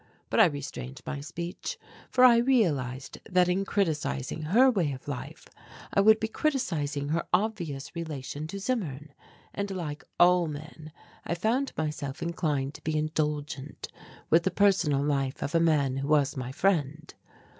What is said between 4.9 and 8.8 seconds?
of life I would be criticizing her obvious relation to